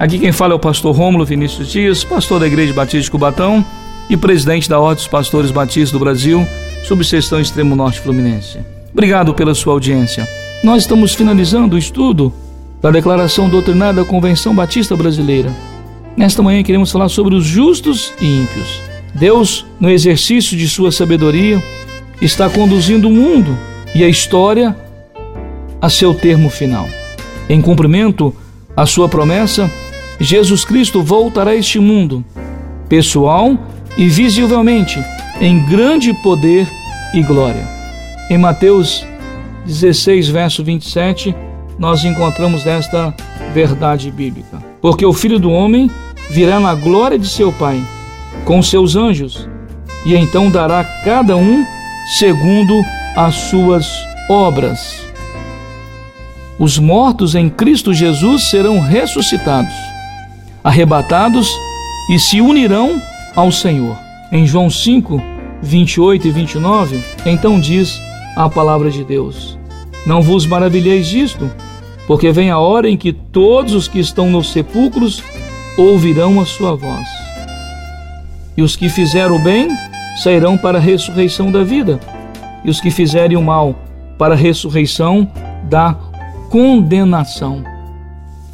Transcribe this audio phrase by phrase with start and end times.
[0.00, 3.62] Aqui quem fala é o pastor Rômulo Vinícius Dias, pastor da Igreja Batista de Cubatão
[4.08, 6.48] e presidente da Ordem dos Pastores Batistas do Brasil,
[6.84, 8.60] subseção Extremo Norte Fluminense.
[8.94, 10.26] Obrigado pela sua audiência.
[10.64, 12.32] Nós estamos finalizando o estudo
[12.80, 15.54] da Declaração Doutrinária da Convenção Batista Brasileira.
[16.16, 18.80] Nesta manhã queremos falar sobre os justos e ímpios.
[19.14, 21.62] Deus, no exercício de sua sabedoria,
[22.22, 23.54] está conduzindo o mundo
[23.94, 24.74] e a história
[25.78, 26.88] a seu termo final.
[27.50, 28.34] Em cumprimento
[28.74, 29.70] à sua promessa,
[30.20, 32.22] Jesus Cristo voltará a este mundo,
[32.90, 33.56] pessoal
[33.96, 35.02] e visivelmente,
[35.40, 36.68] em grande poder
[37.14, 37.66] e glória.
[38.28, 39.06] Em Mateus
[39.64, 41.34] 16, verso 27,
[41.78, 43.14] nós encontramos esta
[43.54, 44.62] verdade bíblica.
[44.82, 45.90] Porque o Filho do Homem
[46.28, 47.82] virá na glória de seu Pai,
[48.44, 49.48] com seus anjos,
[50.04, 51.64] e então dará a cada um
[52.18, 52.74] segundo
[53.16, 53.90] as suas
[54.28, 55.02] obras.
[56.58, 59.89] Os mortos em Cristo Jesus serão ressuscitados
[60.62, 61.58] arrebatados
[62.10, 63.00] e se unirão
[63.34, 63.96] ao Senhor.
[64.32, 65.20] Em João 5,
[65.62, 68.00] 28 e 29, então diz
[68.36, 69.58] a palavra de Deus:
[70.06, 71.50] Não vos maravilheis disto,
[72.06, 75.22] porque vem a hora em que todos os que estão nos sepulcros
[75.76, 77.06] ouvirão a sua voz.
[78.56, 79.68] E os que fizeram o bem
[80.22, 81.98] sairão para a ressurreição da vida,
[82.64, 83.74] e os que fizerem o mal
[84.18, 85.30] para a ressurreição
[85.64, 85.94] da
[86.50, 87.64] condenação.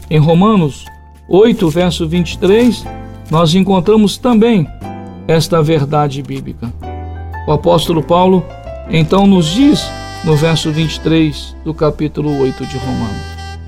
[0.08, 0.84] Em Romanos
[1.28, 2.84] 8, verso 23,
[3.30, 4.66] nós encontramos também
[5.26, 6.72] esta verdade bíblica.
[7.48, 8.44] O apóstolo Paulo
[8.88, 9.84] então nos diz
[10.24, 13.22] no verso 23 do capítulo 8 de Romanos: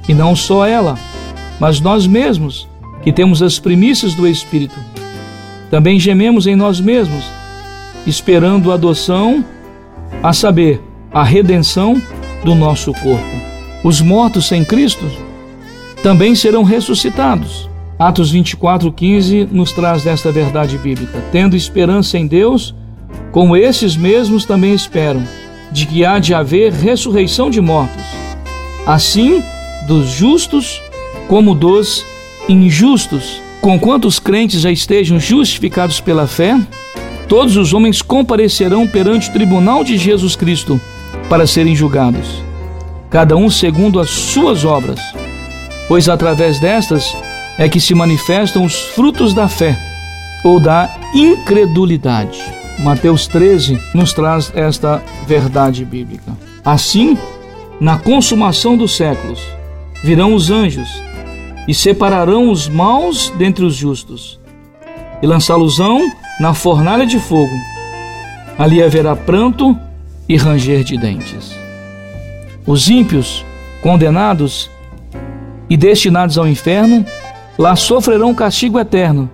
[0.09, 0.97] E não só ela,
[1.59, 2.69] mas nós mesmos,
[3.03, 4.79] que temos as primícias do Espírito,
[5.69, 7.25] também gememos em nós mesmos,
[8.07, 9.45] esperando a adoção,
[10.23, 10.81] a saber,
[11.13, 12.01] a redenção
[12.45, 13.49] do nosso corpo.
[13.83, 15.09] Os mortos sem Cristo
[16.09, 17.69] também serão ressuscitados.
[17.99, 21.23] Atos 24, 15 nos traz esta verdade bíblica.
[21.31, 22.75] Tendo esperança em Deus,
[23.31, 25.23] como esses mesmos também esperam,
[25.71, 28.03] de que há de haver ressurreição de mortos,
[28.87, 29.43] assim
[29.87, 30.81] dos justos
[31.29, 32.07] como dos
[32.49, 33.43] injustos.
[33.61, 36.59] Conquanto os crentes já estejam justificados pela fé,
[37.29, 40.81] todos os homens comparecerão perante o tribunal de Jesus Cristo
[41.29, 42.43] para serem julgados,
[43.11, 44.99] cada um segundo as suas obras
[45.89, 47.17] pois através destas
[47.59, 49.77] é que se manifestam os frutos da fé
[50.45, 52.39] ou da incredulidade.
[52.79, 56.37] Mateus 13 nos traz esta verdade bíblica.
[56.65, 57.19] Assim,
[57.81, 59.41] na consumação dos séculos,
[60.05, 60.89] virão os anjos
[61.67, 64.39] e separarão os maus dentre os justos
[65.21, 66.01] e lançá-los-ão
[66.39, 67.55] na fornalha de fogo.
[68.57, 69.77] Ali haverá pranto
[70.29, 71.57] e ranger de dentes.
[72.67, 73.45] Os ímpios,
[73.83, 74.71] condenados,
[75.69, 77.05] e destinados ao inferno,
[77.59, 79.31] lá sofrerão castigo eterno,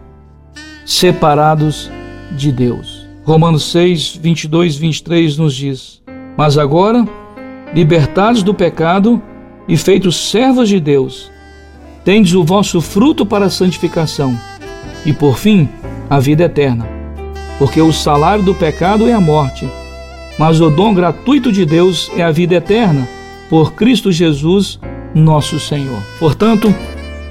[0.84, 1.90] separados
[2.32, 3.06] de Deus.
[3.24, 6.02] Romanos 6, 22 23 nos diz:
[6.36, 7.06] Mas agora,
[7.74, 9.22] libertados do pecado
[9.66, 11.30] e feitos servos de Deus,
[12.04, 14.38] tendes o vosso fruto para a santificação
[15.06, 15.68] e, por fim,
[16.10, 16.86] a vida eterna.
[17.58, 19.68] Porque o salário do pecado é a morte,
[20.38, 23.08] mas o dom gratuito de Deus é a vida eterna,
[23.48, 24.78] por Cristo Jesus,
[25.14, 26.02] nosso Senhor.
[26.18, 26.74] Portanto,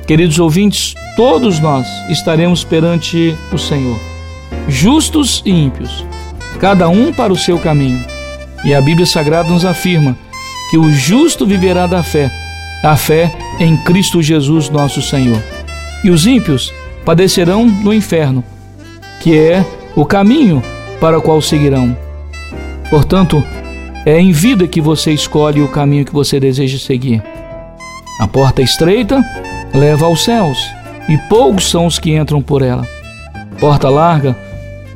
[0.07, 3.99] queridos ouvintes, todos nós estaremos perante o Senhor,
[4.67, 6.05] justos e ímpios,
[6.59, 8.03] cada um para o seu caminho.
[8.63, 10.15] E a Bíblia Sagrada nos afirma
[10.69, 12.31] que o justo viverá da fé,
[12.83, 15.41] a fé em Cristo Jesus, nosso Senhor.
[16.03, 16.73] E os ímpios
[17.05, 18.43] padecerão no inferno,
[19.21, 20.63] que é o caminho
[20.99, 21.95] para o qual seguirão.
[22.89, 23.43] Portanto,
[24.05, 27.21] é em vida que você escolhe o caminho que você deseja seguir.
[28.19, 29.23] A porta estreita
[29.73, 30.69] leva aos céus,
[31.09, 32.87] e poucos são os que entram por ela.
[33.59, 34.35] Porta larga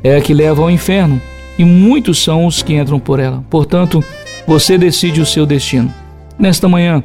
[0.02, 1.20] é a que leva ao inferno,
[1.58, 3.44] e muitos são os que entram por ela.
[3.50, 4.02] Portanto,
[4.46, 5.92] você decide o seu destino.
[6.38, 7.02] Nesta manhã,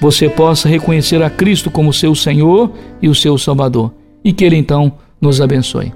[0.00, 3.92] você possa reconhecer a Cristo como seu Senhor e o seu Salvador,
[4.24, 5.92] e que Ele então nos abençoe.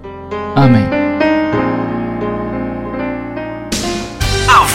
[0.55, 0.96] Amém.